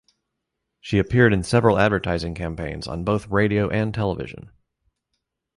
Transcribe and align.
She 0.79 0.97
appeared 0.97 1.31
in 1.31 1.43
several 1.43 1.77
advertising 1.77 2.33
campaigns 2.33 2.87
on 2.87 3.03
both 3.03 3.27
radio 3.29 3.69
and 3.69 3.93
television. 3.93 4.49